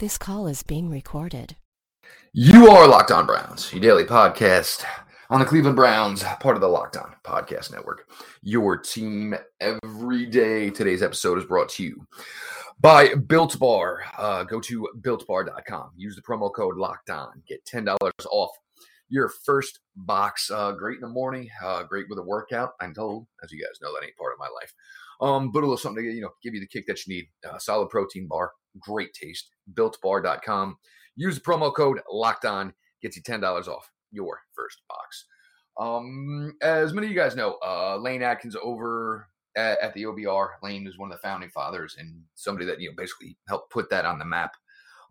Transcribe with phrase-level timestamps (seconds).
[0.00, 1.56] This call is being recorded.
[2.32, 4.84] You are Locked On Browns, your daily podcast
[5.28, 8.08] on the Cleveland Browns, part of the Locked On Podcast Network.
[8.40, 10.70] Your team every day.
[10.70, 12.06] Today's episode is brought to you
[12.80, 14.04] by Built Bar.
[14.16, 15.90] Uh, go to builtbar.com.
[15.96, 17.42] Use the promo code Locked On.
[17.48, 17.96] Get $10
[18.30, 18.50] off
[19.08, 20.48] your first box.
[20.48, 22.74] Uh, great in the morning, uh, great with a workout.
[22.80, 24.72] I'm told, as you guys know, that ain't part of my life.
[25.20, 27.24] Um, but a little something to you know give you the kick that you need.
[27.48, 29.50] Uh, solid protein bar, great taste.
[29.74, 30.76] BuiltBar.com.
[31.16, 32.72] Use the promo code Locked On.
[33.02, 35.26] Gets you ten dollars off your first box.
[35.78, 40.48] Um, as many of you guys know, uh, Lane Atkins over at, at, the OBR.
[40.62, 43.88] Lane is one of the founding fathers and somebody that you know basically helped put
[43.90, 44.54] that on the map.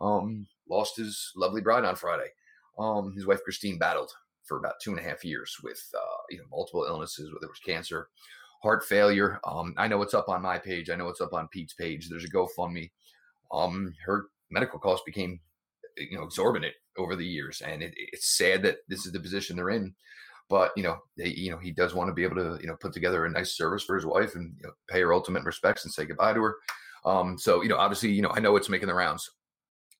[0.02, 2.30] Um, lost his lovely bride on Friday.
[2.78, 4.12] Um, his wife Christine battled
[4.44, 7.52] for about two and a half years with uh, you know multiple illnesses, whether it
[7.52, 8.10] was cancer,
[8.62, 9.40] heart failure.
[9.46, 10.90] Um, I know it's up on my page.
[10.90, 12.10] I know it's up on Pete's page.
[12.10, 12.92] There's a GoFundMe.
[13.52, 15.40] Um, her medical costs became
[15.98, 19.56] you know exorbitant over the years, and it, it's sad that this is the position
[19.56, 19.94] they're in.
[20.50, 22.78] But you know, they, you know, he does want to be able to you know
[22.80, 25.84] put together a nice service for his wife and you know, pay her ultimate respects
[25.84, 26.58] and say goodbye to her.
[27.06, 29.30] Um, so you know, obviously, you know, I know it's making the rounds,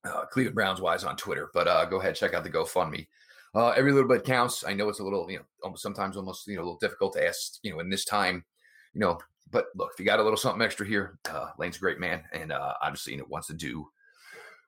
[0.04, 1.50] uh, Cleveland Browns wise on Twitter.
[1.52, 3.06] But uh, go ahead, check out the GoFundMe.
[3.54, 4.64] Uh, every little bit counts.
[4.66, 7.26] I know it's a little, you know, sometimes almost, you know, a little difficult to
[7.26, 8.44] ask, you know, in this time,
[8.92, 9.18] you know,
[9.50, 12.22] but look, if you got a little something extra here, uh, Lane's a great man,
[12.32, 13.88] and uh, obviously, you know, wants to do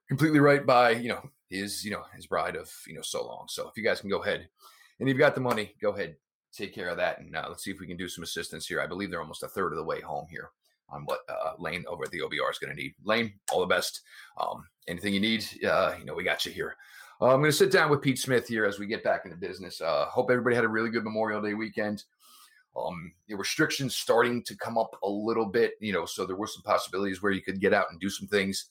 [0.09, 3.47] completely right by, you know, his, you know, his bride of, you know, so long.
[3.49, 4.49] So if you guys can go ahead
[4.99, 6.17] and you've got the money, go ahead,
[6.53, 8.81] take care of that, and uh, let's see if we can do some assistance here.
[8.81, 10.51] I believe they're almost a third of the way home here
[10.89, 12.95] on what uh, Lane over at the OBR is going to need.
[13.05, 14.01] Lane, all the best.
[14.41, 16.77] Um, anything you need, uh, you know, we got you here.
[17.21, 19.37] Uh, I'm going to sit down with Pete Smith here as we get back into
[19.37, 19.81] business.
[19.81, 22.05] Uh, hope everybody had a really good Memorial Day weekend.
[22.77, 26.47] Um, the restrictions starting to come up a little bit, you know, so there were
[26.47, 28.67] some possibilities where you could get out and do some things.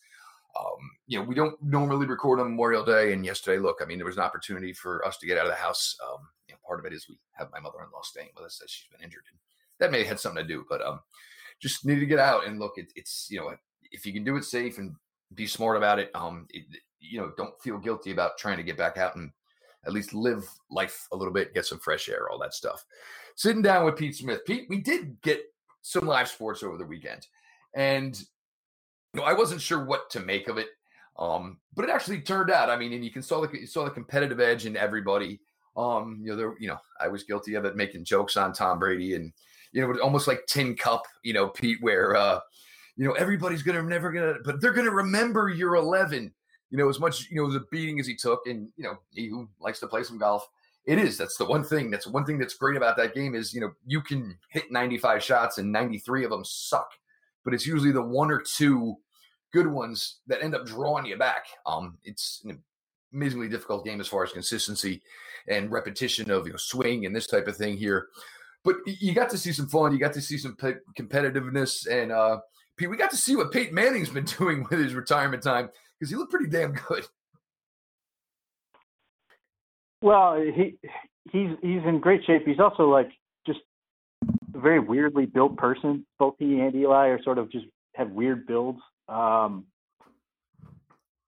[0.59, 3.97] Um, you know, we don't normally record on Memorial Day, and yesterday, look, I mean,
[3.97, 5.95] there was an opportunity for us to get out of the house.
[6.03, 8.71] Um, you know, part of it is we have my mother-in-law staying with us as
[8.71, 9.39] she's been injured, and
[9.80, 11.02] that may have had something to do, but um,
[11.59, 12.77] just need to get out and look.
[12.77, 13.54] It, it's you know,
[13.92, 14.95] if you can do it safe and
[15.36, 16.64] be smart about it, um, it,
[16.99, 19.32] you know, don't feel guilty about trying to get back out and
[19.85, 22.85] at least live life a little bit, get some fresh air, all that stuff.
[23.35, 24.45] Sitting down with Pete Smith.
[24.45, 25.41] Pete, we did get
[25.81, 27.27] some live sports over the weekend,
[27.73, 28.19] and
[29.13, 30.67] you know, I wasn't sure what to make of it.
[31.17, 32.69] Um, but it actually turned out.
[32.69, 35.39] I mean, and you can saw the you saw the competitive edge in everybody.
[35.75, 38.79] Um, you know, there, you know, I was guilty of it, making jokes on Tom
[38.79, 39.31] Brady, and
[39.71, 42.39] you know, almost like Tin Cup, you know, Pete, where uh,
[42.95, 46.33] you know everybody's gonna never gonna, but they're gonna remember your eleven
[46.69, 49.27] you know, as much, you know, the beating as he took, and, you know, he
[49.27, 50.47] who likes to play some golf,
[50.85, 51.17] it is.
[51.17, 51.89] That's the one thing.
[51.89, 55.23] That's one thing that's great about that game is, you know, you can hit 95
[55.23, 56.89] shots and 93 of them suck,
[57.43, 58.95] but it's usually the one or two
[59.52, 61.45] good ones that end up drawing you back.
[61.65, 62.61] Um, it's an
[63.13, 65.02] amazingly difficult game as far as consistency
[65.47, 68.08] and repetition of you know swing and this type of thing here.
[68.63, 69.93] But you got to see some fun.
[69.93, 72.39] You got to see some competitiveness, and uh,
[72.75, 75.69] Pete, we got to see what Peyton Manning's been doing with his retirement time
[75.99, 77.04] because he looked pretty damn good.
[80.02, 80.77] Well, he
[81.32, 82.45] he's he's in great shape.
[82.45, 83.10] He's also like
[83.45, 83.60] just
[84.55, 86.05] a very weirdly built person.
[86.17, 87.65] Both he and Eli are sort of just
[87.95, 88.80] have weird builds.
[89.09, 89.65] Um,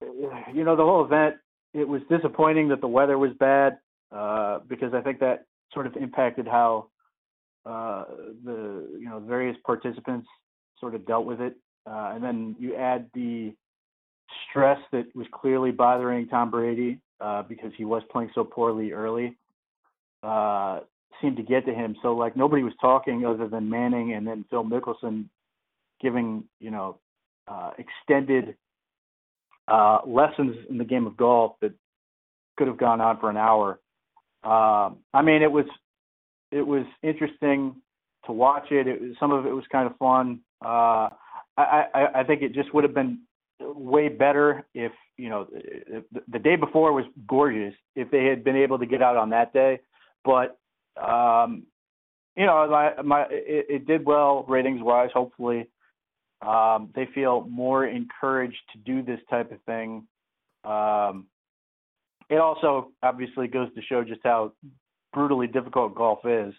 [0.00, 1.36] you know, the whole event.
[1.74, 3.78] It was disappointing that the weather was bad
[4.14, 6.88] uh, because I think that sort of impacted how
[7.64, 8.04] uh,
[8.44, 10.26] the you know various participants
[10.78, 11.56] sort of dealt with it.
[11.86, 13.54] Uh, and then you add the
[14.48, 19.36] stress that was clearly bothering Tom Brady uh, because he was playing so poorly early
[20.22, 20.80] uh,
[21.20, 21.96] seemed to get to him.
[22.02, 25.26] So like nobody was talking other than Manning and then Phil Mickelson
[26.00, 26.98] giving you know
[27.48, 28.56] uh, extended
[29.68, 31.72] uh, lessons in the game of golf that
[32.56, 33.80] could have gone on for an hour.
[34.44, 35.66] Um, I mean, it was
[36.50, 37.76] it was interesting
[38.26, 38.86] to watch it.
[38.86, 40.40] It was, some of it was kind of fun.
[40.64, 41.08] Uh,
[41.56, 43.20] I, I, I think it just would have been
[43.64, 45.46] way better if you know
[46.28, 49.52] the day before was gorgeous if they had been able to get out on that
[49.52, 49.80] day.
[50.24, 50.58] But
[51.00, 51.64] um
[52.36, 55.68] you know my my it, it did well ratings wise hopefully
[56.40, 60.06] um they feel more encouraged to do this type of thing.
[60.64, 61.26] Um
[62.30, 64.52] it also obviously goes to show just how
[65.12, 66.54] brutally difficult golf is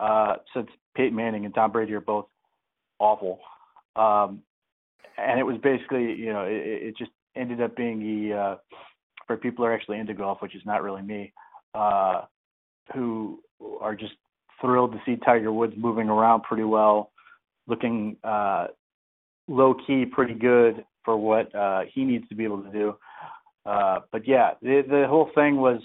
[0.00, 2.26] uh since Peyton Manning and Tom Brady are both
[2.98, 3.38] awful.
[3.96, 4.42] Um
[5.18, 8.56] and it was basically, you know, it, it just ended up being the uh,
[9.26, 11.32] for people who are actually into golf, which is not really me,
[11.74, 12.22] uh,
[12.94, 13.40] who
[13.80, 14.14] are just
[14.60, 17.10] thrilled to see Tiger Woods moving around pretty well,
[17.66, 18.68] looking uh,
[19.48, 22.96] low key pretty good, for what uh, he needs to be able to do.
[23.64, 25.80] Uh, but yeah, the the whole thing was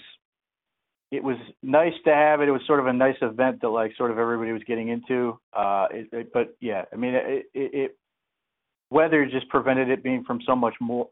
[1.10, 2.48] it was nice to have it.
[2.48, 5.38] It was sort of a nice event that like sort of everybody was getting into.
[5.52, 7.98] Uh, it, it, but yeah, I mean, it, it, it
[8.90, 11.08] weather just prevented it being from so much more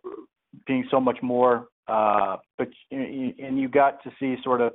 [0.66, 1.68] being so much more.
[1.88, 4.72] Uh, but and you got to see sort of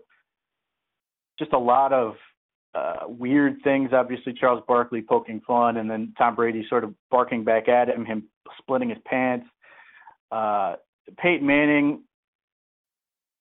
[1.37, 2.13] just a lot of
[2.73, 3.91] uh, weird things.
[3.93, 8.05] Obviously, Charles Barkley poking fun, and then Tom Brady sort of barking back at him,
[8.05, 8.23] him
[8.59, 9.47] splitting his pants.
[10.31, 10.75] Uh,
[11.17, 12.03] Peyton Manning,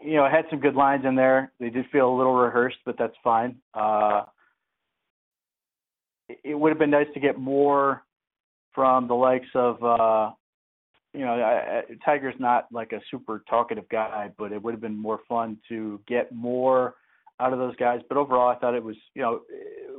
[0.02, 1.52] you know, had some good lines in there.
[1.60, 3.56] They did feel a little rehearsed, but that's fine.
[3.72, 4.22] Uh,
[6.42, 8.02] it would have been nice to get more
[8.74, 10.30] from the likes of, uh,
[11.12, 14.96] you know, I, Tiger's not like a super talkative guy, but it would have been
[14.96, 16.94] more fun to get more
[17.40, 18.00] out of those guys.
[18.08, 19.40] But overall, I thought it was, you know,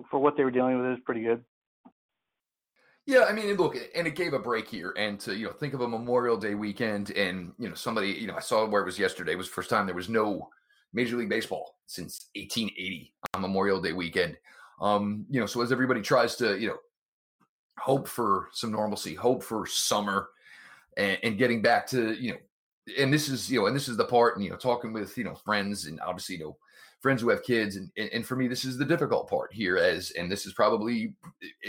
[0.10, 1.44] for what they were dealing with, it was pretty good.
[3.08, 5.74] Yeah, I mean, look, and it gave a break here, and to you know think
[5.74, 8.86] of a Memorial Day weekend, and you know somebody, you know, I saw where it
[8.86, 9.34] was yesterday.
[9.34, 10.50] It was first time there was no
[10.94, 14.38] Major League Baseball since 1880 on Memorial Day weekend.
[14.80, 16.78] Um, you know, so as everybody tries to you know
[17.82, 20.30] hope for some normalcy, hope for summer,
[20.98, 22.38] and, and getting back to you know,
[22.98, 25.18] and this is you know, and this is the part, and you know, talking with
[25.18, 26.58] you know friends, and obviously you know
[27.02, 30.12] friends who have kids and, and for me this is the difficult part here as
[30.12, 31.14] and this is probably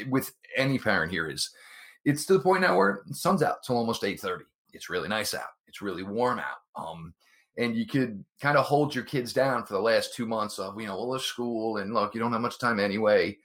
[0.09, 1.51] with any parent here is
[2.05, 4.43] it's to the point now where the sun's out till almost 8.30
[4.73, 5.51] it's really nice out.
[5.67, 6.59] It's really warm out.
[6.77, 7.15] Um
[7.59, 10.79] and you could kind of hold your kids down for the last two months of
[10.81, 13.37] you know well it's school and look you don't have much time anyway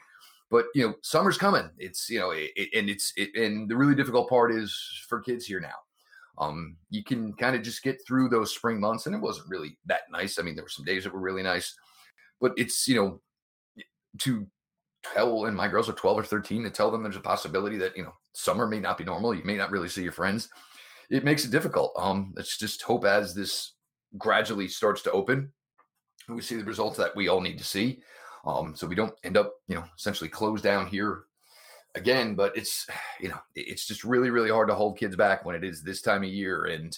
[0.49, 3.95] but you know summer's coming it's you know it, and it's it, and the really
[3.95, 4.77] difficult part is
[5.07, 5.75] for kids here now
[6.37, 9.05] um, you can kind of just get through those spring months.
[9.05, 10.37] And it wasn't really that nice.
[10.37, 11.75] I mean, there were some days that were really nice,
[12.39, 13.21] but it's, you know,
[14.19, 14.47] to
[15.13, 17.97] tell, and my girls are 12 or 13, to tell them there's a possibility that,
[17.97, 19.33] you know, summer may not be normal.
[19.33, 20.49] You may not really see your friends.
[21.09, 21.93] It makes it difficult.
[21.97, 23.73] Um, let's just hope as this
[24.17, 25.51] gradually starts to open,
[26.29, 28.01] we see the results that we all need to see.
[28.47, 31.25] Um, so we don't end up, you know, essentially closed down here
[31.93, 32.87] again, but it's
[33.19, 36.01] you know it's just really really hard to hold kids back when it is this
[36.01, 36.97] time of year and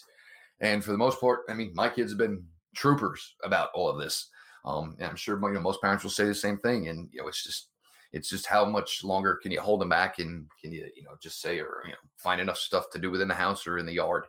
[0.62, 2.44] and for the most part, I mean, my kids have been
[2.75, 4.28] troopers about all of this.
[4.66, 6.90] Um, and I'm sure you know, most parents will say the same thing.
[6.90, 7.68] And you know, it's just
[8.12, 11.12] it's just how much longer can you hold them back and can you you know
[11.22, 13.86] just say or you know find enough stuff to do within the house or in
[13.86, 14.25] the yard.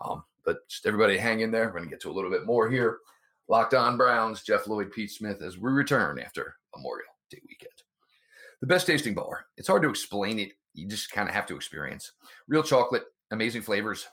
[0.00, 1.66] Um, but just everybody hang in there.
[1.66, 2.98] We're gonna get to a little bit more here.
[3.48, 7.70] Locked on Browns, Jeff Lloyd, Pete Smith, as we return after Memorial Day weekend
[8.60, 9.46] the best tasting bar.
[9.56, 10.52] It's hard to explain it.
[10.74, 12.12] You just kind of have to experience.
[12.48, 14.06] Real chocolate, amazing flavors.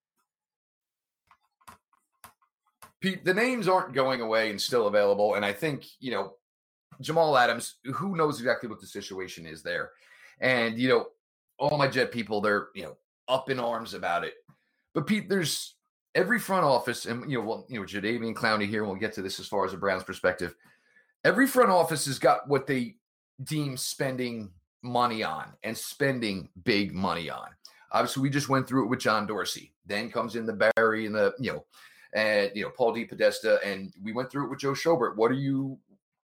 [3.03, 5.35] Pete, the names aren't going away and still available.
[5.35, 6.35] And I think, you know,
[7.01, 9.91] Jamal Adams, who knows exactly what the situation is there.
[10.41, 11.07] And, you know,
[11.59, 12.97] all my jet people, they're, you know,
[13.29, 14.35] up in arms about it.
[14.95, 15.75] But Pete, there's
[16.15, 19.13] every front office, and you know, well, you know, Jadeveon Clowney here, and we'll get
[19.15, 20.55] to this as far as a Browns perspective.
[21.25, 22.97] Every front office has got what they
[23.43, 24.51] deem spending
[24.83, 27.49] money on and spending big money on.
[27.93, 29.73] Obviously, we just went through it with John Dorsey.
[29.87, 31.65] Then comes in the Berry and the, you know,
[32.15, 35.17] and you know, Paul DePodesta, and we went through it with Joe Schobert.
[35.17, 35.79] What are you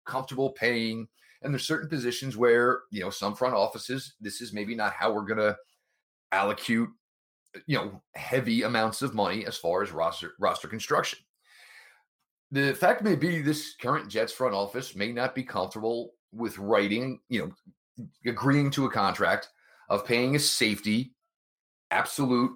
[0.04, 1.08] comfortable paying?
[1.42, 5.12] And there's certain positions where, you know, some front offices, this is maybe not how
[5.12, 5.56] we're gonna
[6.32, 6.88] allocate
[7.66, 11.18] you know heavy amounts of money as far as roster roster construction.
[12.50, 17.20] The fact may be this current Jets front office may not be comfortable with writing,
[17.28, 17.52] you
[17.98, 19.48] know, agreeing to a contract
[19.88, 21.14] of paying a safety
[21.90, 22.52] absolute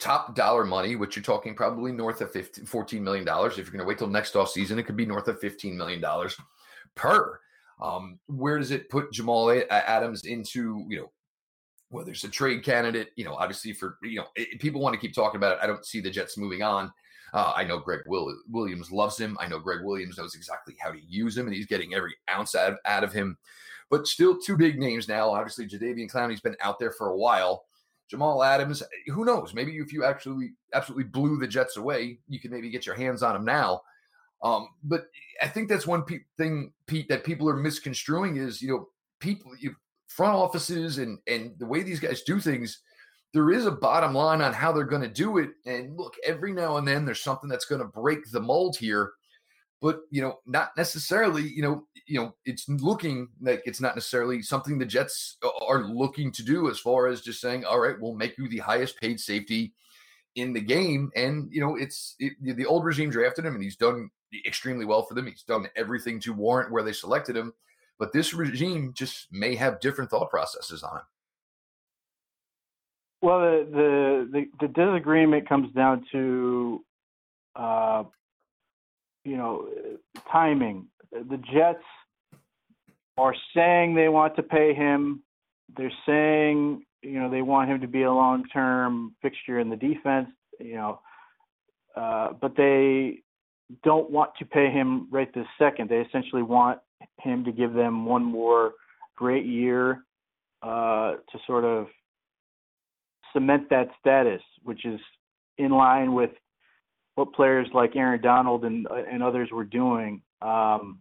[0.00, 3.28] top dollar money, which you're talking probably north of 15, $14 million.
[3.28, 5.76] If you're going to wait till next off season, it could be north of $15
[5.76, 6.02] million
[6.94, 7.38] per.
[7.80, 11.12] Um, where does it put Jamal Adams into, you know,
[11.90, 15.00] whether it's a trade candidate, you know, obviously for, you know, it, people want to
[15.00, 15.58] keep talking about it.
[15.62, 16.92] I don't see the Jets moving on.
[17.32, 19.36] Uh, I know Gregg Will, Williams loves him.
[19.40, 22.54] I know Gregg Williams knows exactly how to use him, and he's getting every ounce
[22.54, 23.36] out of, out of him.
[23.88, 25.30] But still, two big names now.
[25.30, 27.64] Obviously, Jadeveon Clowney's been out there for a while.
[28.10, 29.54] Jamal Adams, who knows?
[29.54, 33.22] Maybe if you actually absolutely blew the Jets away, you can maybe get your hands
[33.22, 33.82] on him now.
[34.42, 35.04] Um, but
[35.40, 38.88] I think that's one pe- thing, Pete, that people are misconstruing is you know
[39.20, 39.76] people, you,
[40.08, 42.80] front offices, and and the way these guys do things.
[43.32, 46.52] There is a bottom line on how they're going to do it, and look, every
[46.52, 49.12] now and then there's something that's going to break the mold here
[49.80, 54.42] but you know not necessarily you know you know it's looking like it's not necessarily
[54.42, 58.14] something the jets are looking to do as far as just saying all right we'll
[58.14, 59.72] make you the highest paid safety
[60.36, 63.76] in the game and you know it's it, the old regime drafted him and he's
[63.76, 64.10] done
[64.46, 65.26] extremely well for them.
[65.26, 67.52] He's done everything to warrant where they selected him
[67.98, 71.02] but this regime just may have different thought processes on him.
[73.22, 76.84] Well the the the, the disagreement comes down to
[77.54, 78.04] uh,
[79.24, 79.68] you know,
[80.30, 80.86] timing.
[81.12, 81.84] The Jets
[83.18, 85.22] are saying they want to pay him.
[85.76, 90.28] They're saying, you know, they want him to be a long-term fixture in the defense.
[90.58, 91.00] You know,
[91.96, 93.22] uh, but they
[93.84, 95.90] don't want to pay him right this second.
[95.90, 96.80] They essentially want
[97.20, 98.72] him to give them one more
[99.16, 100.04] great year
[100.62, 101.86] uh, to sort of
[103.32, 105.00] cement that status, which is
[105.58, 106.30] in line with
[107.20, 110.22] what players like Aaron Donald and and others were doing.
[110.40, 111.00] Um,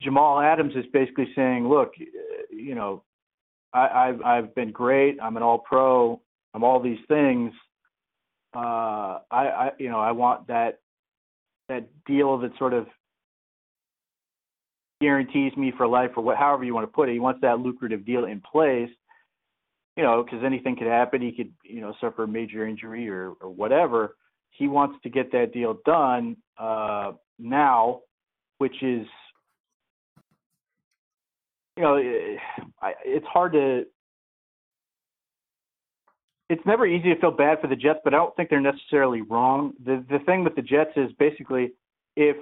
[0.00, 1.92] Jamal Adams is basically saying, look,
[2.50, 3.04] you know,
[3.74, 5.18] I, I've I've been great.
[5.22, 6.20] I'm an All Pro.
[6.54, 7.52] I'm all these things.
[8.56, 10.80] Uh, I, I you know I want that
[11.68, 12.86] that deal that sort of
[15.02, 17.12] guarantees me for life or what however you want to put it.
[17.12, 18.90] He wants that lucrative deal in place.
[19.96, 21.20] You know, because anything could happen.
[21.20, 24.14] He could you know suffer a major injury or or whatever
[24.58, 28.00] he wants to get that deal done uh, now,
[28.58, 29.06] which is,
[31.76, 32.38] you know, it,
[33.04, 33.84] it's hard to.
[36.50, 39.20] It's never easy to feel bad for the Jets, but I don't think they're necessarily
[39.20, 39.74] wrong.
[39.84, 41.72] The the thing with the Jets is basically
[42.16, 42.36] if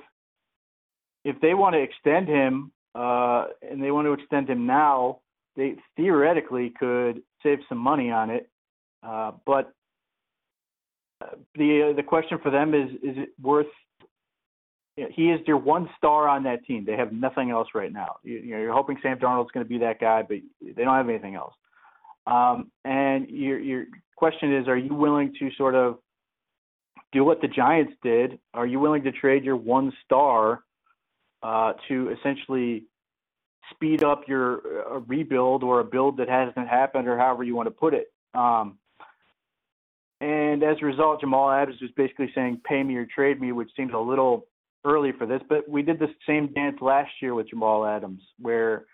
[1.25, 5.19] if they want to extend him uh, and they want to extend him now,
[5.57, 8.49] they theoretically could save some money on it.
[9.03, 9.73] Uh, but
[11.55, 13.67] the uh, the question for them is is it worth
[14.97, 16.85] you know, he is their one star on that team.
[16.85, 18.17] They have nothing else right now.
[18.23, 20.95] You, you know, you're hoping Sam Darnold's going to be that guy, but they don't
[20.95, 21.55] have anything else.
[22.27, 23.85] Um, and your your
[24.17, 25.99] question is, are you willing to sort of
[27.13, 28.39] do what the Giants did?
[28.55, 30.65] Are you willing to trade your one star
[31.43, 32.85] uh, to essentially
[33.71, 37.67] speed up your uh, rebuild or a build that hasn't happened, or however you want
[37.67, 38.13] to put it?
[38.35, 38.79] Um,
[40.21, 43.71] and as a result, Jamal Adams was basically saying, pay me or trade me, which
[43.77, 44.47] seems a little
[44.85, 45.43] early for this.
[45.49, 48.87] But we did the same dance last year with Jamal Adams, where,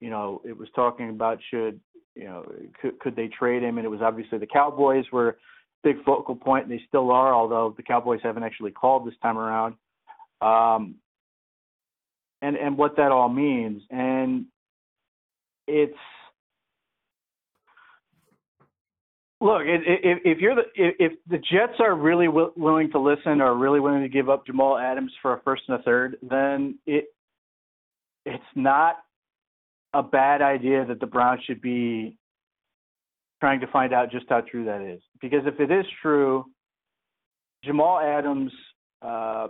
[0.00, 1.80] you know, it was talking about should,
[2.14, 2.50] you know,
[2.80, 3.78] could, could they trade him?
[3.78, 5.38] And it was obviously the Cowboys were
[5.82, 9.38] big focal point, and they still are, although the Cowboys haven't actually called this time
[9.38, 9.74] around.
[10.42, 10.96] Um,
[12.42, 14.46] and and what that all means, and
[15.66, 15.94] it's
[19.42, 23.56] Look, if, if you're the if the Jets are really w- willing to listen or
[23.56, 27.06] really willing to give up Jamal Adams for a first and a third, then it
[28.26, 28.96] it's not
[29.94, 32.18] a bad idea that the Browns should be
[33.40, 35.00] trying to find out just how true that is.
[35.22, 36.44] Because if it is true,
[37.64, 38.52] Jamal Adams
[39.00, 39.48] uh,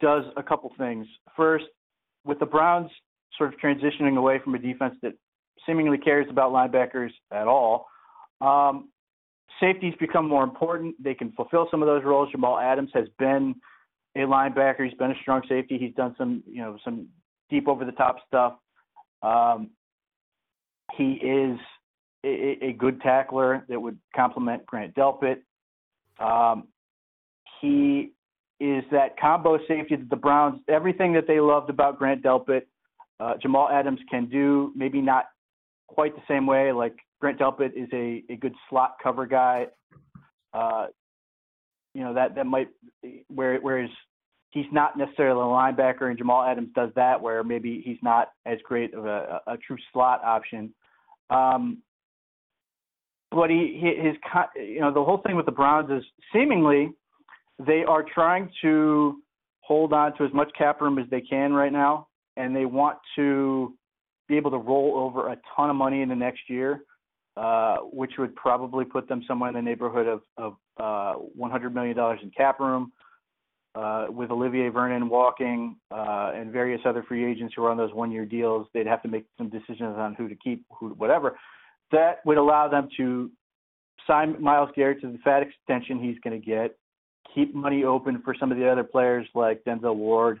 [0.00, 1.06] does a couple things.
[1.34, 1.64] First,
[2.24, 2.90] with the Browns
[3.38, 5.14] sort of transitioning away from a defense that
[5.66, 7.86] seemingly cares about linebackers at all.
[8.42, 8.90] Um,
[9.60, 10.94] safeties become more important.
[11.02, 12.30] They can fulfill some of those roles.
[12.30, 13.54] Jamal Adams has been
[14.16, 14.84] a linebacker.
[14.84, 15.78] He's been a strong safety.
[15.78, 17.08] He's done some, you know, some
[17.50, 18.54] deep over the top stuff.
[19.22, 19.70] Um,
[20.96, 21.58] he is
[22.24, 25.38] a, a, good tackler that would complement Grant Delpit.
[26.20, 26.68] Um,
[27.60, 28.12] he
[28.60, 32.62] is that combo safety that the Browns, everything that they loved about Grant Delpit,
[33.18, 34.72] uh, Jamal Adams can do.
[34.76, 35.26] Maybe not
[35.88, 36.72] quite the same way.
[36.72, 39.66] Like Grant Delpit is a, a good slot cover guy.
[40.52, 40.86] Uh,
[41.94, 42.68] you know that that might
[43.28, 43.90] where whereas
[44.50, 48.58] he's not necessarily a linebacker, and Jamal Adams does that where maybe he's not as
[48.64, 50.72] great of a, a, true slot option.
[51.28, 51.78] Um,
[53.30, 54.14] but he, his
[54.56, 56.92] you know the whole thing with the Browns is seemingly
[57.64, 59.20] they are trying to
[59.60, 62.98] hold on to as much cap room as they can right now, and they want
[63.16, 63.74] to
[64.28, 66.82] be able to roll over a ton of money in the next year.
[67.36, 71.98] Uh, which would probably put them somewhere in the neighborhood of, of uh, $100 million
[72.22, 72.92] in cap room.
[73.74, 77.92] Uh, with Olivier Vernon walking uh, and various other free agents who are on those
[77.92, 81.36] one-year deals, they'd have to make some decisions on who to keep, who whatever.
[81.90, 83.32] That would allow them to
[84.06, 86.78] sign Myles Garrett to the fat extension he's going to get,
[87.34, 90.40] keep money open for some of the other players like Denzel Ward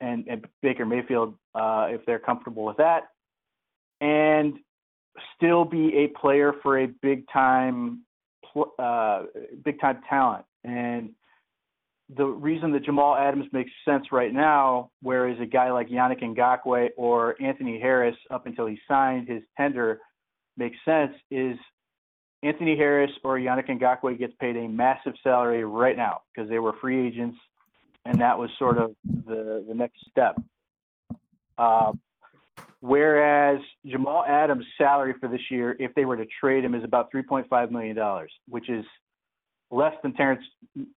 [0.00, 3.08] and, and Baker Mayfield uh, if they're comfortable with that,
[4.00, 4.54] and
[5.36, 8.02] still be a player for a big time,
[8.78, 9.22] uh,
[9.64, 10.44] big time talent.
[10.64, 11.10] And
[12.16, 16.90] the reason that Jamal Adams makes sense right now, whereas a guy like Yannick Ngakoue
[16.96, 20.00] or Anthony Harris, up until he signed his tender,
[20.56, 21.56] makes sense, is
[22.42, 26.74] Anthony Harris or Yannick Ngakoue gets paid a massive salary right now because they were
[26.80, 27.38] free agents,
[28.04, 30.36] and that was sort of the the next step.
[31.56, 31.92] Uh,
[32.82, 37.10] whereas Jamal Adams' salary for this year, if they were to trade him, is about
[37.12, 38.84] 3.5 million dollars, which is
[39.70, 40.42] less than Terrence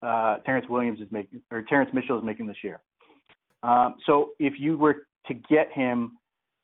[0.01, 2.81] uh, Terrence Williams is making or Terrance Mitchell is making this year.
[3.63, 6.17] Um, so if you were to get him,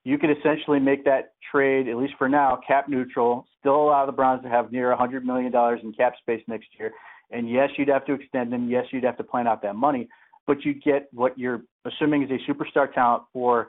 [0.04, 3.46] you could essentially make that trade at least for now cap neutral.
[3.60, 6.92] Still allow the Browns to have near 100 million dollars in cap space next year.
[7.30, 8.70] And yes, you'd have to extend him.
[8.70, 10.10] Yes, you'd have to plan out that money,
[10.48, 13.68] but you get what you're assuming is a superstar talent for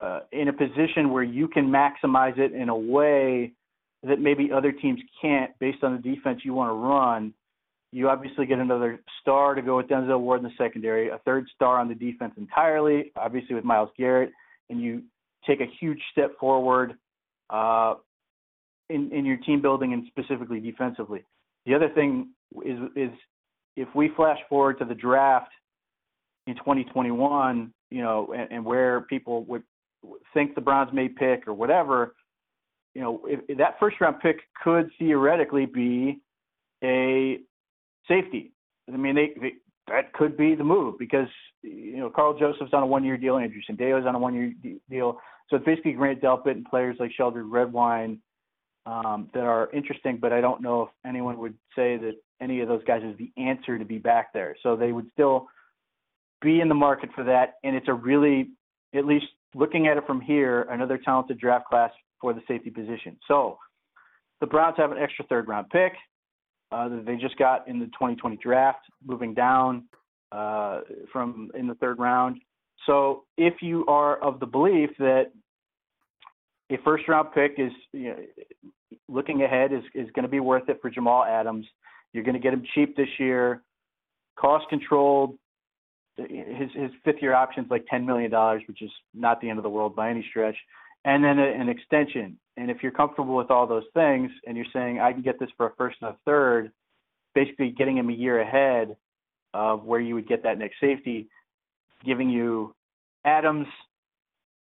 [0.00, 3.52] uh, in a position where you can maximize it in a way
[4.02, 7.34] that maybe other teams can't based on the defense you want to run
[7.92, 11.46] you obviously get another star to go with Denzel Ward in the secondary, a third
[11.54, 14.30] star on the defense entirely, obviously with Myles Garrett,
[14.68, 15.02] and you
[15.46, 16.94] take a huge step forward
[17.50, 17.94] uh,
[18.88, 21.24] in, in your team building and specifically defensively.
[21.66, 22.30] The other thing
[22.64, 23.10] is is
[23.76, 25.50] if we flash forward to the draft
[26.46, 29.62] in 2021, you know, and, and where people would
[30.34, 32.14] think the Browns may pick or whatever,
[32.94, 36.20] you know, if, if that first round pick could theoretically be
[36.82, 37.38] a
[38.08, 38.52] safety.
[38.92, 39.52] I mean, they, they
[39.88, 41.28] that could be the move because
[41.62, 44.54] you know Karl Joseph's on a one-year deal, Andrew Sendejo's on a one-year
[44.88, 45.18] deal.
[45.48, 48.20] So it's basically Grant Delpit and players like Sheldrick Redwine
[48.86, 52.68] um, that are interesting, but I don't know if anyone would say that any of
[52.68, 54.56] those guys is the answer to be back there.
[54.62, 55.48] So they would still
[56.40, 58.50] be in the market for that, and it's a really,
[58.94, 61.90] at least looking at it from here, another talented draft class
[62.20, 63.16] for the safety position.
[63.26, 63.58] So
[64.40, 65.92] the Browns have an extra third round pick
[66.72, 69.84] uh, that they just got in the 2020 draft, moving down
[70.32, 70.80] uh,
[71.12, 72.40] from in the third round.
[72.86, 75.32] So if you are of the belief that
[76.70, 78.16] a first round pick is you know,
[79.08, 81.66] looking ahead is, is going to be worth it for Jamal Adams,
[82.12, 83.62] you're going to get him cheap this year,
[84.38, 85.36] cost controlled.
[86.28, 89.58] His his fifth year option is like ten million dollars, which is not the end
[89.58, 90.56] of the world by any stretch,
[91.04, 94.66] and then a, an extension and if you're comfortable with all those things and you're
[94.70, 96.70] saying, I can get this for a first and a third,
[97.34, 98.96] basically getting him a year ahead
[99.54, 101.28] of where you would get that next safety,
[102.04, 102.74] giving you
[103.24, 103.66] Adams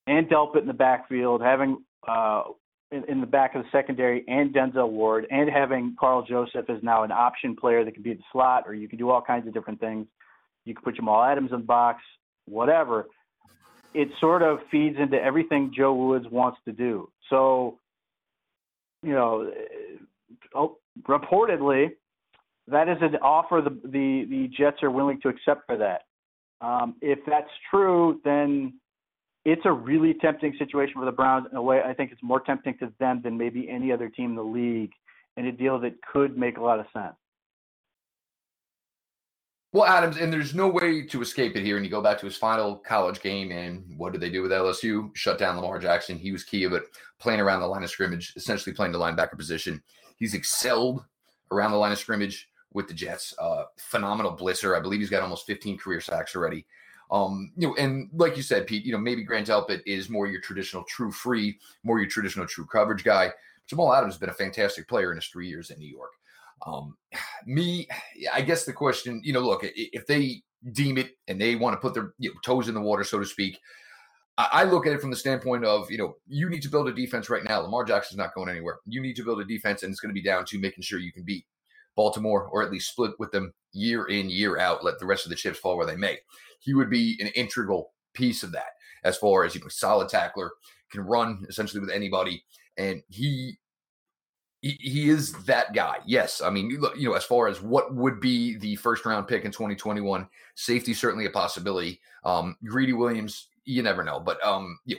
[0.08, 2.42] and Delpit in the backfield, having uh,
[2.90, 6.82] in, in, the back of the secondary and Denzel Ward, and having Karl Joseph as
[6.82, 9.46] now an option player that can be the slot, or you can do all kinds
[9.46, 10.06] of different things.
[10.64, 12.02] You can put Jamal Adams in the box,
[12.46, 13.06] whatever.
[13.92, 17.10] It sort of feeds into everything Joe Woods wants to do.
[17.30, 17.78] So
[19.04, 19.50] you know,
[20.54, 21.90] oh, reportedly,
[22.68, 26.02] that is an offer the, the, the Jets are willing to accept for that.
[26.60, 28.74] Um, if that's true, then
[29.44, 32.40] it's a really tempting situation for the Browns in a way I think it's more
[32.40, 34.92] tempting to them than maybe any other team in the league
[35.36, 37.14] and a deal that could make a lot of sense.
[39.74, 41.74] Well, Adams, and there's no way to escape it here.
[41.74, 44.52] And you go back to his final college game, and what did they do with
[44.52, 45.10] LSU?
[45.16, 46.16] Shut down Lamar Jackson.
[46.16, 46.82] He was key it,
[47.18, 49.82] playing around the line of scrimmage, essentially playing the linebacker position.
[50.16, 51.04] He's excelled
[51.50, 53.34] around the line of scrimmage with the Jets.
[53.36, 54.78] Uh, phenomenal blitzer.
[54.78, 56.66] I believe he's got almost 15 career sacks already.
[57.10, 60.28] Um, you know, and like you said, Pete, you know, maybe Grant Delpit is more
[60.28, 63.32] your traditional true free, more your traditional true coverage guy.
[63.66, 66.12] Jamal Adams has been a fantastic player in his three years in New York.
[66.66, 66.96] Um,
[67.46, 67.88] me,
[68.32, 71.80] I guess the question, you know, look, if they deem it and they want to
[71.80, 73.58] put their you know, toes in the water, so to speak,
[74.36, 76.92] I look at it from the standpoint of, you know, you need to build a
[76.92, 77.60] defense right now.
[77.60, 78.78] Lamar Jackson's not going anywhere.
[78.84, 80.98] You need to build a defense, and it's going to be down to making sure
[80.98, 81.44] you can beat
[81.94, 85.30] Baltimore or at least split with them year in, year out, let the rest of
[85.30, 86.18] the chips fall where they may.
[86.58, 88.72] He would be an integral piece of that
[89.04, 90.50] as far as, you know, solid tackler,
[90.90, 92.44] can run essentially with anybody.
[92.76, 93.56] And he
[94.70, 95.98] he, is that guy.
[96.06, 99.44] Yes, I mean, you know, as far as what would be the first round pick
[99.44, 102.00] in 2021, safety certainly a possibility.
[102.24, 104.96] Um, Greedy Williams, you never know, but um, you,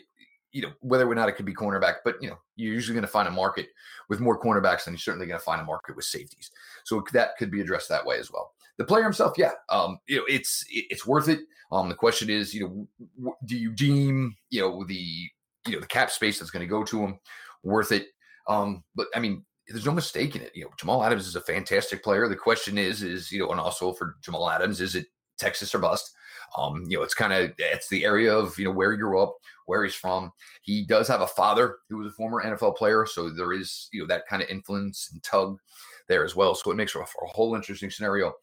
[0.52, 3.06] you know, whether or not it could be cornerback, but you know, you're usually going
[3.06, 3.70] to find a market
[4.08, 6.52] with more cornerbacks than you're certainly going to find a market with safeties.
[6.84, 8.54] So that could be addressed that way as well.
[8.78, 11.40] The player himself, yeah, um, you know, it's it's worth it.
[11.72, 12.88] Um, the question is, you
[13.20, 15.28] know, do you deem you know the
[15.66, 17.20] you know the cap space that's going to go to him
[17.64, 18.10] worth it?
[18.48, 20.52] Um, but I mean, there's no mistake in it.
[20.56, 22.28] You know, Jamal Adams is a fantastic player.
[22.28, 25.80] The question is, is you know, and also for Jamal Adams, is it Texas or
[25.80, 26.12] bust?
[26.58, 29.22] Um, you know, it's kind of it's the area of you know where he grew
[29.22, 30.32] up, where he's from.
[30.62, 34.02] He does have a father who was a former NFL player, so there is you
[34.02, 35.58] know that kind of influence and tug
[36.08, 36.54] there as well.
[36.54, 38.34] So it makes for a, a whole interesting scenario.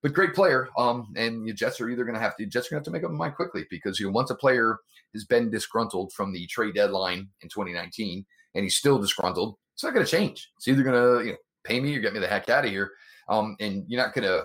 [0.00, 0.68] But great player.
[0.78, 2.92] Um, and the Jets are either going to have to Jets are going to have
[2.92, 4.78] to make up their mind quickly because you know once a player
[5.12, 9.94] has been disgruntled from the trade deadline in 2019 and he's still disgruntled, it's not
[9.94, 10.50] going to change.
[10.56, 12.70] It's either going to you know pay me or get me the heck out of
[12.70, 12.90] here.
[13.28, 14.44] Um, and you're not going to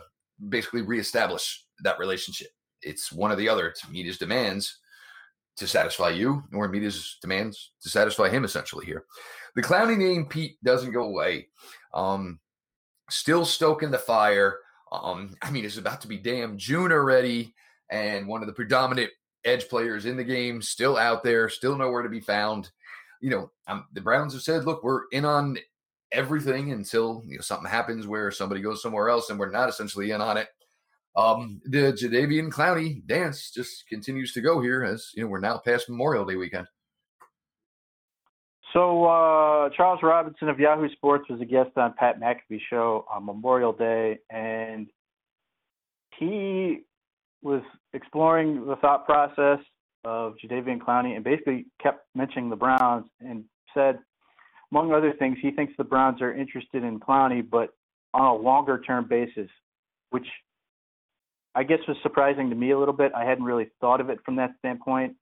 [0.49, 2.49] basically reestablish that relationship.
[2.83, 4.77] It's one or the other to meet his demands
[5.57, 8.43] to satisfy you, or meet his demands to satisfy him.
[8.43, 9.05] Essentially, here,
[9.55, 11.47] the Clowney name Pete doesn't go away.
[11.95, 12.39] Um,
[13.09, 14.59] still stoking the fire.
[14.91, 17.55] Um, I mean, it's about to be damn June already,
[17.89, 19.09] and one of the predominant
[19.45, 22.69] edge players in the game still out there, still nowhere to be found.
[23.23, 25.57] You know, the Browns have said, look, we're in on
[26.11, 30.11] everything until you know something happens where somebody goes somewhere else, and we're not essentially
[30.11, 30.47] in on it.
[31.15, 35.57] Um, the Jadeveon Clowney dance just continues to go here as you know we're now
[35.57, 36.67] past Memorial Day weekend.
[38.73, 43.25] So uh, Charles Robinson of Yahoo Sports was a guest on Pat McAfee's show on
[43.25, 44.87] Memorial Day, and
[46.17, 46.81] he
[47.43, 47.61] was
[47.93, 49.59] exploring the thought process
[50.03, 53.99] of Jadeveon Clowney and basically kept mentioning the Browns and said,
[54.71, 57.69] among other things, he thinks the Browns are interested in Clowney, but
[58.13, 59.49] on a longer term basis,
[60.09, 60.25] which
[61.55, 63.11] I guess was surprising to me a little bit.
[63.15, 65.15] I hadn't really thought of it from that standpoint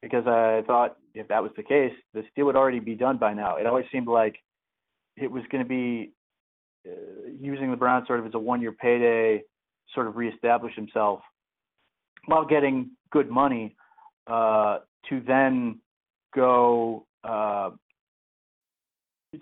[0.00, 3.34] because I thought if that was the case, this deal would already be done by
[3.34, 3.56] now.
[3.56, 4.36] It always seemed like
[5.16, 6.12] it was going to be
[6.86, 9.42] uh, using the Browns sort of as a one-year payday,
[9.94, 11.20] sort of reestablish himself
[12.26, 13.76] while getting good money
[14.26, 15.80] uh, to then
[16.34, 17.70] go uh,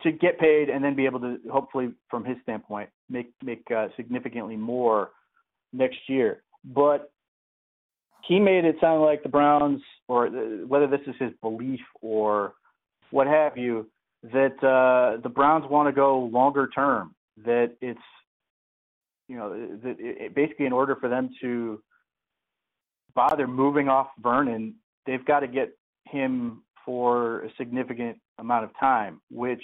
[0.03, 3.89] to get paid and then be able to hopefully, from his standpoint, make make uh,
[3.97, 5.11] significantly more
[5.73, 6.43] next year.
[6.65, 7.11] But
[8.27, 10.29] he made it sound like the Browns, or
[10.67, 12.55] whether this is his belief or
[13.11, 13.91] what have you,
[14.23, 17.15] that uh, the Browns want to go longer term.
[17.45, 18.01] That it's,
[19.29, 19.51] you know,
[19.83, 21.83] that it, basically in order for them to
[23.15, 24.75] bother moving off Vernon,
[25.07, 29.63] they've got to get him for a significant amount of time, which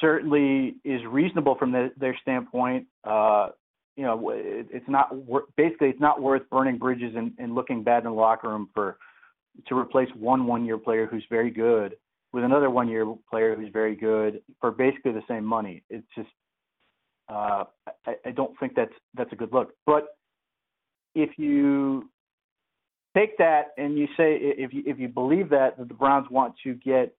[0.00, 2.86] certainly is reasonable from the, their standpoint.
[3.04, 3.48] Uh,
[3.96, 5.14] you know, it, it's not
[5.56, 8.98] basically it's not worth burning bridges and, and looking bad in the locker room for
[9.66, 11.96] to replace one one-year player who's very good
[12.32, 15.82] with another one-year player who's very good for basically the same money.
[15.90, 16.30] It's just
[17.28, 17.64] uh,
[18.06, 19.72] I, I don't think that's that's a good look.
[19.86, 20.06] But
[21.14, 22.08] if you
[23.16, 26.54] take that and you say if you if you believe that, that the Browns want
[26.64, 27.14] to get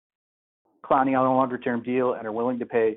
[0.85, 2.97] Clowney on a longer term deal and are willing to pay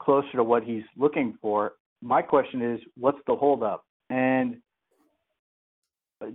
[0.00, 3.84] closer to what he's looking for, my question is, what's the holdup?
[4.10, 4.56] And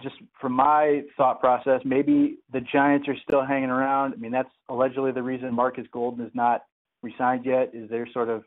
[0.02, 4.13] just from my thought process, maybe the Giants are still hanging around.
[4.13, 6.63] I mean, that's allegedly the reason Markus Golden is not
[7.04, 7.72] resigned yet.
[7.74, 8.43] Is they're sort of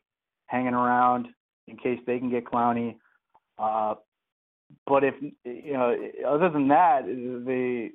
[0.47, 1.29] hanging around
[1.69, 2.97] in case they can get Clowney.
[3.59, 3.95] Uh,
[4.87, 7.91] but if you know, other than that, the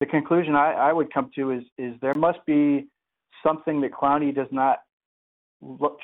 [0.00, 2.88] the conclusion I, I would come to is is there must be
[3.42, 4.78] something that Clowney does not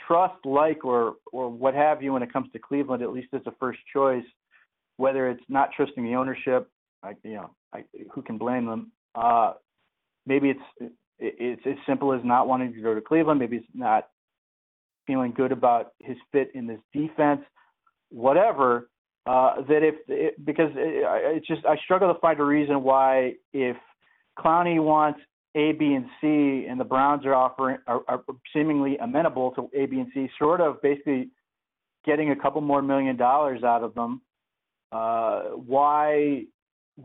[0.06, 3.42] trust, like, or or what have you when it comes to Cleveland, at least as
[3.46, 4.24] a first choice.
[4.96, 6.68] Whether it's not trusting the ownership,
[7.02, 8.92] I, you know, I, who can blame them?
[9.14, 9.54] Uh,
[10.26, 13.40] maybe it's it's as simple as not wanting to go to Cleveland.
[13.40, 14.08] Maybe it's not
[15.06, 17.42] feeling good about his fit in this defense.
[18.10, 18.88] Whatever.
[19.24, 23.34] Uh, that if it, because it, it's just I struggle to find a reason why
[23.52, 23.76] if
[24.38, 25.20] Clowney wants
[25.54, 29.86] a, B, and C, and the Browns are offering are, are seemingly amenable to A,
[29.86, 31.28] B, and C, sort of basically
[32.04, 34.22] getting a couple more million dollars out of them.
[34.90, 36.44] Uh, why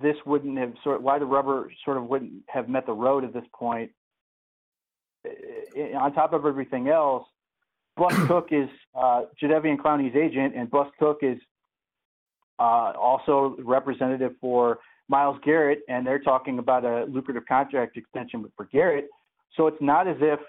[0.02, 3.34] this wouldn't have sort why the rubber sort of wouldn't have met the road at
[3.34, 3.92] this point.
[5.96, 7.28] On top of everything else,
[7.96, 11.38] Bus Cook is uh, Jadeveon Clowney's agent, and Bus Cook is
[12.60, 18.66] uh, also representative for Myles Garrett, and they're talking about a lucrative contract extension for
[18.66, 19.08] Garrett.
[19.56, 20.40] So it's not as if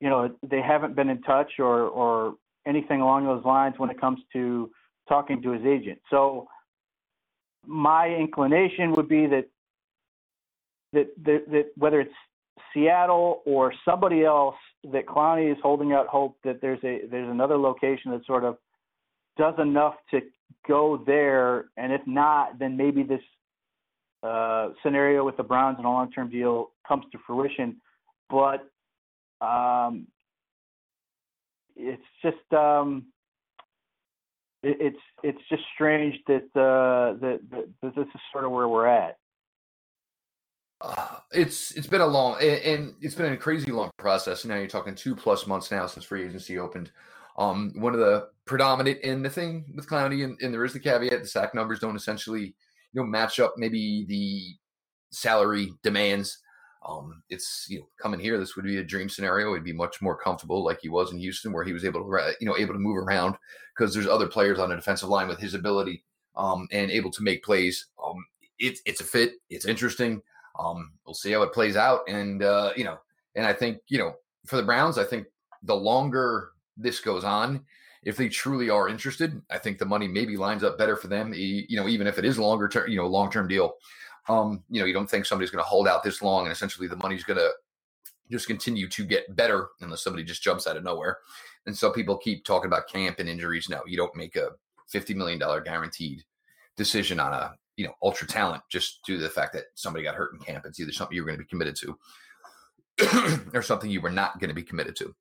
[0.00, 2.34] you know they haven't been in touch or or
[2.66, 4.70] anything along those lines when it comes to
[5.08, 6.00] talking to his agent.
[6.10, 6.48] So
[7.64, 9.46] my inclination would be that
[10.92, 12.14] that that, that whether it's
[12.72, 14.56] Seattle or somebody else
[14.92, 18.58] that Clowney is holding out hope that there's a there's another location that sort of
[19.38, 20.20] does enough to
[20.66, 23.20] go there, and if not, then maybe this
[24.22, 27.76] uh, scenario with the Browns and a long-term deal comes to fruition.
[28.28, 28.68] But
[29.40, 30.06] um,
[31.76, 33.06] it's just um,
[34.62, 38.86] it, it's it's just strange that, uh, that that this is sort of where we're
[38.86, 39.18] at.
[40.80, 44.44] Uh, it's it's been a long and, and, it's been a crazy long process.
[44.44, 46.90] Now you're talking two plus months now since free agency opened.
[47.38, 50.80] Um, one of the predominant and the thing with Clowney, and, and there is the
[50.80, 52.54] caveat: the sack numbers don't essentially
[52.92, 54.56] you know match up maybe the
[55.10, 56.38] salary demands.
[56.86, 59.52] Um, it's you know coming here, this would be a dream scenario.
[59.54, 62.34] He'd be much more comfortable like he was in Houston, where he was able to
[62.40, 63.36] you know able to move around
[63.76, 66.04] because there's other players on the defensive line with his ability
[66.36, 67.86] um, and able to make plays.
[68.04, 68.24] Um,
[68.58, 69.34] it's it's a fit.
[69.50, 70.22] It's interesting.
[70.58, 72.98] Um, we'll see how it plays out, and uh, you know,
[73.34, 74.14] and I think you know
[74.46, 75.26] for the Browns, I think
[75.62, 77.64] the longer this goes on,
[78.02, 81.32] if they truly are interested, I think the money maybe lines up better for them.
[81.34, 83.74] You know, even if it is longer term, you know, long term deal.
[84.28, 86.88] Um, you know, you don't think somebody's going to hold out this long, and essentially
[86.88, 87.50] the money's going to
[88.30, 91.18] just continue to get better unless somebody just jumps out of nowhere.
[91.66, 93.68] And so people keep talking about camp and injuries.
[93.68, 94.50] No, you don't make a
[94.88, 96.24] fifty million dollar guaranteed
[96.76, 100.14] decision on a you know ultra talent just due to the fact that somebody got
[100.14, 100.64] hurt in camp.
[100.64, 104.48] It's either something you're going to be committed to or something you were not going
[104.48, 105.14] to be committed to.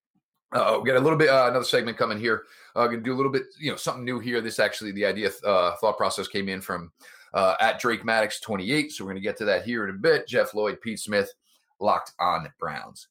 [0.51, 2.43] Uh, we got a little bit uh, another segment coming here.
[2.75, 4.41] Uh, to do a little bit, you know, something new here.
[4.41, 6.91] This actually, the idea uh, thought process came in from
[7.33, 8.91] uh, at Drake Maddox 28.
[8.91, 10.27] So we're going to get to that here in a bit.
[10.27, 11.31] Jeff Lloyd, Pete Smith,
[11.79, 13.07] locked on Browns.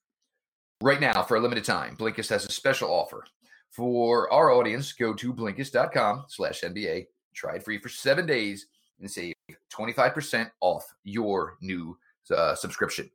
[0.80, 3.24] Right now, for a limited time, Blinkist has a special offer
[3.70, 4.92] for our audience.
[4.92, 7.06] Go to Blinkist.com slash NBA.
[7.34, 8.66] Try it free for seven days
[9.00, 9.34] and save
[9.72, 11.96] 25% off your new
[12.34, 13.10] uh, subscription.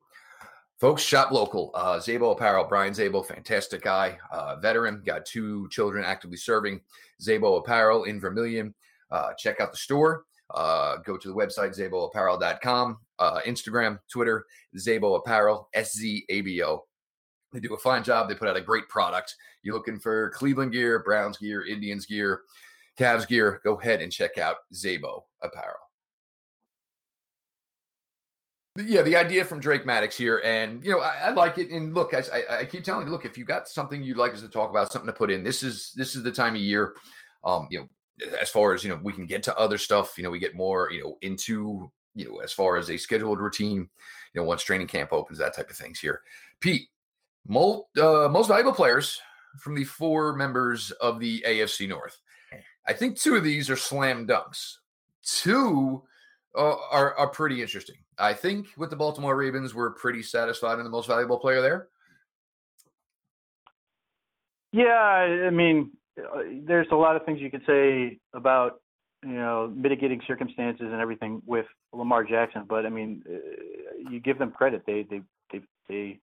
[0.80, 1.72] Folks, shop local.
[1.74, 6.80] Uh, Szabo Apparel, Brian Szabo, fantastic guy, uh, veteran, got two children actively serving.
[7.22, 8.74] Szabo Apparel in Vermilion.
[9.12, 10.24] Uh, check out the store.
[10.56, 14.46] Uh, go to the website, szaboapparel.com, uh, Instagram, Twitter,
[14.78, 16.86] Szabo Apparel, S Z A B O.
[17.52, 18.30] They do a fine job.
[18.30, 19.36] They put out a great product.
[19.64, 22.42] You're looking for Cleveland gear, Browns gear, Indians gear,
[22.98, 23.60] Cavs gear.
[23.66, 25.89] Go ahead and check out Szabo Apparel
[28.86, 31.70] yeah, the idea from Drake Maddox here, and you know, I, I like it.
[31.70, 34.42] And look, I, I, keep telling you, look, if you got something you'd like us
[34.42, 36.96] to talk about, something to put in, this is this is the time of year.
[37.44, 37.90] Um, you know,
[38.40, 40.18] as far as you know, we can get to other stuff.
[40.18, 43.40] You know, we get more, you know, into you know, as far as a scheduled
[43.40, 43.90] routine.
[44.34, 46.22] You know, once training camp opens, that type of things here.
[46.60, 46.90] Pete,
[47.48, 49.20] most uh, most valuable players
[49.58, 52.20] from the four members of the AFC North.
[52.88, 54.78] I think two of these are slam dunks.
[55.24, 56.04] Two
[56.56, 57.98] uh, are are pretty interesting.
[58.20, 61.88] I think with the Baltimore Ravens, we're pretty satisfied in the most valuable player there.
[64.72, 68.82] Yeah, I mean, uh, there's a lot of things you could say about
[69.24, 74.38] you know mitigating circumstances and everything with Lamar Jackson, but I mean, uh, you give
[74.38, 74.84] them credit.
[74.86, 76.20] They they they they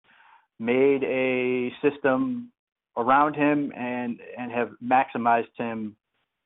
[0.58, 2.52] made a system
[2.96, 5.96] around him and and have maximized him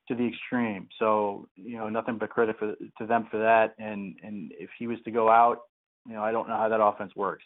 [0.07, 0.87] to the extreme.
[0.99, 3.75] So you know, nothing but credit for to them for that.
[3.77, 5.59] And and if he was to go out,
[6.07, 7.43] you know, I don't know how that offense works.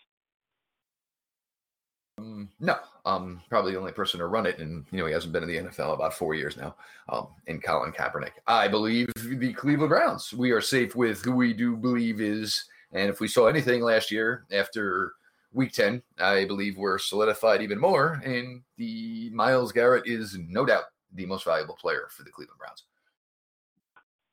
[2.18, 5.34] Um, no, um, probably the only person to run it, and you know he hasn't
[5.34, 6.76] been in the NFL about four years now.
[7.10, 10.34] Um, in Colin Kaepernick, I believe the Cleveland Browns.
[10.34, 14.12] We are safe with who we do believe is, and if we saw anything last
[14.12, 15.14] year after
[15.52, 18.22] Week Ten, I believe we're solidified even more.
[18.24, 22.84] And the Myles Garrett is no doubt the most valuable player for the Cleveland Browns.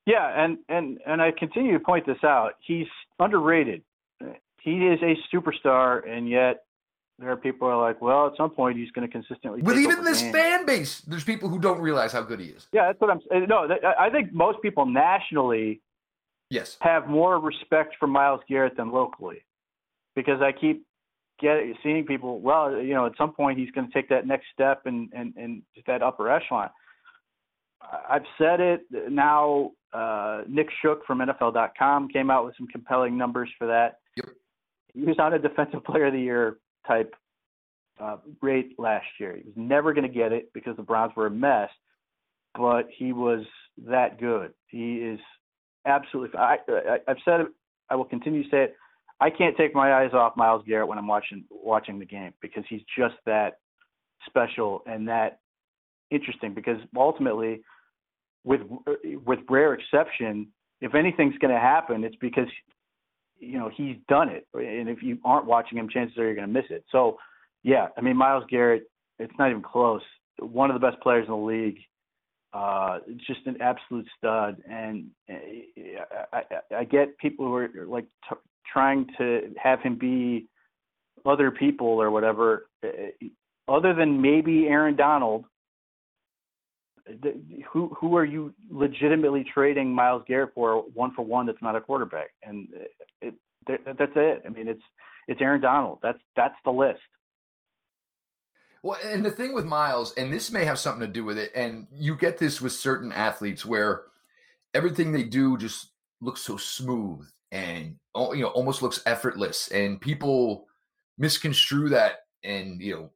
[0.06, 2.54] Yeah, and and and I continue to point this out.
[2.60, 3.82] He's underrated.
[4.60, 6.64] He is a superstar, and yet
[7.18, 9.62] there are people who are like, well, at some point he's going to consistently.
[9.62, 12.66] With even this fan base, there's people who don't realize how good he is.
[12.72, 13.20] Yeah, that's what I'm.
[13.30, 13.46] saying.
[13.48, 13.68] No,
[13.98, 15.80] I think most people nationally,
[16.50, 19.44] yes, have more respect for Myles Garrett than locally,
[20.16, 20.84] because I keep
[21.42, 22.40] get seeing people.
[22.40, 25.35] Well, you know, at some point he's going to take that next step and and
[25.37, 26.70] and that upper echelon.
[28.09, 29.72] I've said it now.
[29.92, 33.98] Uh, Nick Shook from NFL.com came out with some compelling numbers for that.
[34.16, 34.26] Yep.
[34.94, 37.14] He was on a Defensive Player of the Year type
[38.00, 39.37] uh, rate last year.
[39.37, 41.68] He was never going to get it because the Browns were a mess,
[42.55, 43.44] but he was
[43.87, 44.52] that good.
[44.68, 45.20] He is
[45.87, 46.38] absolutely.
[46.38, 47.48] I, I, I've said it.
[47.90, 48.76] I will continue to say it.
[49.22, 52.64] I can't take my eyes off Myles Garrett when I'm watching watching the game because
[52.68, 53.58] he's just that
[54.26, 55.38] special and that
[56.11, 56.52] interesting.
[56.52, 57.62] Because ultimately,
[58.42, 58.62] with
[59.24, 60.48] with rare exception,
[60.80, 62.48] if anything's going to happen, it's because
[63.38, 66.48] you know he's done it, and if you aren't watching him, chances are you're going
[66.48, 66.85] to miss it.
[66.90, 67.16] So,
[67.62, 70.02] yeah, I mean Myles Garrett, it's not even close.
[70.40, 71.78] One of the best players in the league.
[72.52, 75.35] Uh, just an absolute stud, and uh,
[76.35, 78.37] I, I, I get people who are like t-
[78.70, 80.48] trying to have him be
[81.25, 82.88] other people or whatever, uh,
[83.68, 85.44] other than maybe Aaron Donald,
[87.72, 91.46] who who are you legitimately trading Myles Garrett for one for one?
[91.46, 92.68] That's not a quarterback, and
[93.20, 93.35] it,
[93.66, 94.42] it that's it.
[94.46, 94.83] I mean, it's
[95.29, 95.98] it's Aaron Donald.
[96.03, 97.01] That's that's the list.
[98.83, 101.53] Well, and the thing with Myles, and this may have something to do with it,
[101.55, 104.03] and you get this with certain athletes where
[104.75, 105.88] everything they do just
[106.20, 110.66] looks so smooth and you know almost looks effortless, and people
[111.18, 113.10] misconstrue that and you know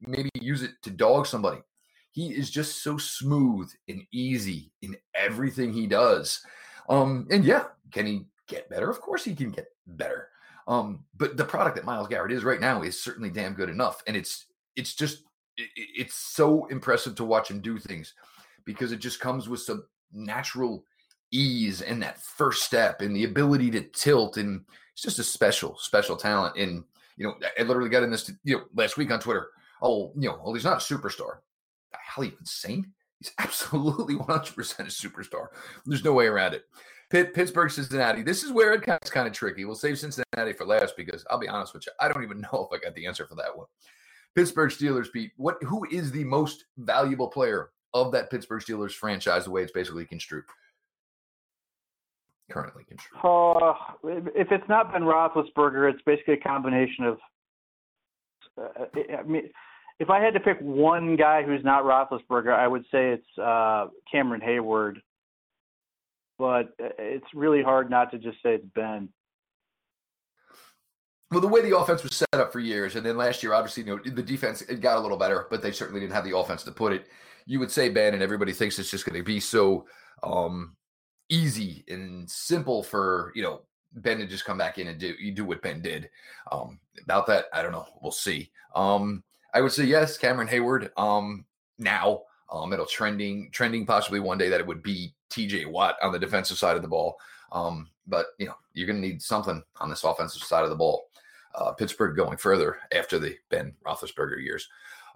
[0.00, 1.60] maybe use it to dog somebody.
[2.12, 6.44] He is just so smooth and easy in everything he does.
[6.88, 8.90] Um, and yeah, can he get better?
[8.90, 10.28] Of course he can get better.
[10.68, 14.02] Um, but the product that Myles Garrett is right now is certainly damn good enough.
[14.06, 15.24] And it's it's just
[15.56, 18.14] it, it's so impressive to watch him do things
[18.64, 20.84] because it just comes with some natural
[21.32, 25.76] ease and that first step and the ability to tilt and it's just a special
[25.78, 26.84] special talent and
[27.16, 29.48] you know i literally got in this you know last week on twitter
[29.80, 31.38] oh you know well he's not a superstar
[31.92, 35.46] hell you insane he's absolutely 100% a superstar
[35.86, 36.64] there's no way around it
[37.10, 38.22] Pitt, Pittsburgh, Cincinnati.
[38.22, 39.66] This is where it gets kind of tricky.
[39.66, 42.66] We'll save Cincinnati for last because I'll be honest with you, I don't even know
[42.66, 43.66] if I got the answer for that one.
[44.34, 45.32] Pittsburgh Steelers, Pete.
[45.36, 45.62] What?
[45.62, 49.44] Who is the most valuable player of that Pittsburgh Steelers franchise?
[49.44, 50.44] The way it's basically construed
[52.52, 53.20] currently construed.
[53.24, 53.74] Uh,
[54.34, 57.18] if it's not Ben Roethlisberger, it's basically a combination of.
[58.60, 58.84] Uh,
[59.18, 59.50] I mean,
[59.98, 63.86] if I had to pick one guy who's not Roethlisberger, I would say it's uh,
[64.10, 64.96] Cameron Heyward.
[66.38, 69.08] but it's really hard not to just say it's Ben.
[71.30, 73.84] Well, the way the offense was set up for years, and then last year, obviously,
[73.84, 76.36] you know, the defense it got a little better, but they certainly didn't have the
[76.36, 77.06] offense to put it.
[77.46, 79.86] You would say Ben, and everybody thinks it's just going to be so
[80.22, 80.76] um,
[81.32, 83.62] easy and simple for you know
[83.94, 86.10] Ben to just come back in and do you do what Ben did.
[86.50, 87.86] Um, about that, I don't know.
[88.00, 88.50] We'll see.
[88.74, 90.90] Um, I would say yes, Cameron Heyward.
[90.96, 91.44] Um,
[91.78, 96.12] now, um, it'll trending trending possibly one day that it would be TJ Watt on
[96.12, 97.16] the defensive side of the ball.
[97.50, 100.76] Um, but you know, you're going to need something on this offensive side of the
[100.76, 101.04] ball.
[101.54, 104.68] Uh, Pittsburgh going further after the Ben Roethlisberger years.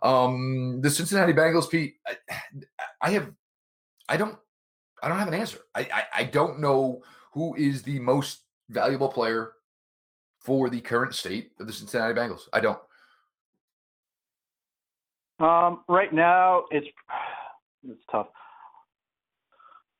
[0.02, 1.96] Um, the Cincinnati Bengals, Pete.
[2.06, 2.16] I,
[3.00, 3.32] I, have,
[4.08, 4.36] I don't,
[5.06, 5.58] I don't have an answer.
[5.72, 7.00] I, I, I don't know
[7.32, 9.52] who is the most valuable player
[10.40, 12.48] for the current state of the Cincinnati Bengals.
[12.52, 12.78] I don't.
[15.38, 16.88] Um, right now, it's
[17.88, 18.26] it's tough.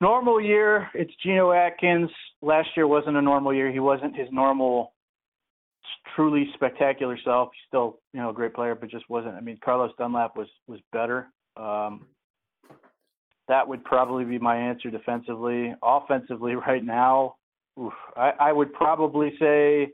[0.01, 2.11] Normal year, it's Geno Atkins.
[2.43, 3.71] Last year wasn't a normal year.
[3.71, 4.93] He wasn't his normal,
[6.17, 7.51] truly spectacular self.
[7.53, 9.35] He's still, you know, a great player, but just wasn't.
[9.37, 11.29] I mean, Carlos Dunlap was was better.
[11.57, 12.07] Um,
[13.49, 15.75] that would probably be my answer defensively.
[15.83, 17.37] Offensively, right now,
[17.81, 19.89] oof, I, I would probably say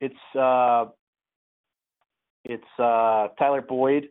[0.00, 0.86] it's uh,
[2.44, 4.08] it's uh, Tyler Boyd.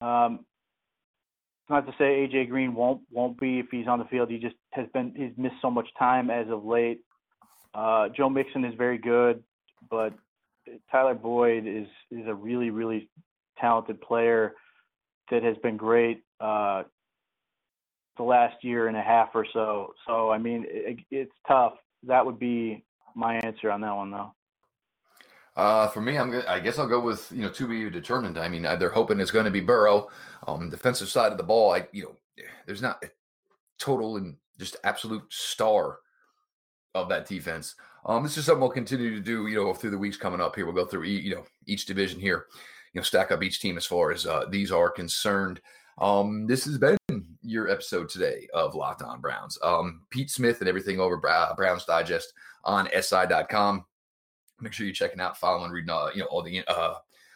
[0.00, 0.40] Um,
[1.70, 4.30] not to say AJ Green won't won't be if he's on the field.
[4.30, 7.00] He just has been he's missed so much time as of late.
[7.74, 9.42] Uh, Joe Mixon is very good,
[9.90, 10.12] but
[10.90, 13.08] Tyler Boyd is is a really really
[13.58, 14.54] talented player
[15.30, 16.82] that has been great uh,
[18.16, 19.94] the last year and a half or so.
[20.06, 21.74] So I mean, it, it's tough.
[22.04, 24.34] That would be my answer on that one, though.
[25.56, 28.38] Uh, for me, I'm gonna, I guess I'll go with you know to be determined.
[28.38, 30.08] I mean, they're hoping it's going to be Burrow.
[30.46, 33.10] Um, defensive side of the ball, I you know, there's not a
[33.78, 35.98] total and just absolute star
[36.94, 37.74] of that defense.
[38.06, 40.54] Um, this is something we'll continue to do, you know, through the weeks coming up
[40.54, 40.66] here.
[40.66, 42.46] We'll go through, you know, each division here,
[42.92, 45.60] you know, stack up each team as far as uh, these are concerned.
[45.98, 46.96] Um, this has been
[47.42, 49.58] your episode today of Locked On Browns.
[49.62, 52.32] Um, Pete Smith and everything over Browns Digest
[52.64, 53.84] on SI.com
[54.60, 56.94] make sure you're checking out, following, reading, uh, you know, all the, uh,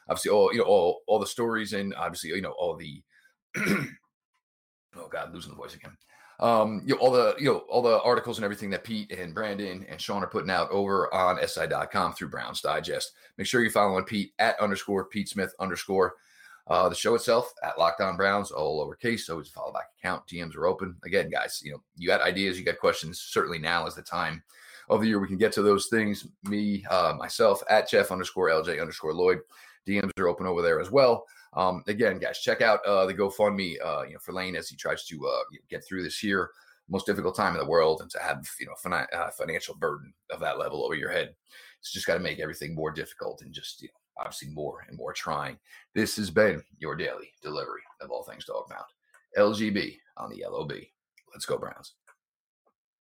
[0.08, 3.02] obviously all, you know, all, all the stories and obviously, you know, all the,
[3.56, 5.96] oh God, losing the voice again.
[6.40, 9.34] Um, you know, all the, you know, all the articles and everything that Pete and
[9.34, 13.12] Brandon and Sean are putting out over on SI.com through Browns Digest.
[13.36, 16.14] Make sure you're following Pete at underscore Pete Smith underscore.
[16.68, 19.30] Uh, the show itself at Locked On Browns, all lowercase.
[19.30, 20.26] Always a follow back account.
[20.26, 20.96] DMs are open.
[21.04, 23.20] Again, guys, you know, you got ideas, you got questions.
[23.20, 24.42] Certainly now is the time
[24.90, 25.18] of the year.
[25.18, 26.26] We can get to those things.
[26.44, 29.40] Me, uh, myself, at Jeff underscore LJ underscore Lloyd.
[29.86, 31.24] DMs are open over there as well.
[31.54, 34.76] Um, again, guys, check out uh, the GoFundMe, uh, you know, for Lane as he
[34.76, 36.50] tries to uh, get through this year,
[36.90, 40.12] most difficult time in the world, and to have you know fin- uh, financial burden
[40.30, 41.34] of that level over your head.
[41.80, 44.96] It's just got to make everything more difficult and just you know obviously more and
[44.96, 45.58] more trying.
[45.94, 48.84] This has been your daily delivery of all things dog pound.
[49.36, 50.72] LGB on the LOB.
[51.32, 51.94] Let's go Browns.